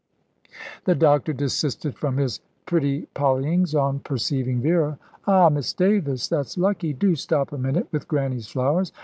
[0.85, 4.97] The doctor desisted from his "Pretty Pollyings" on perceiving Vera.
[5.27, 6.91] "Ah, Miss Davis, that's lucky.
[6.91, 8.91] Do stop a minute with Grannie's flowers.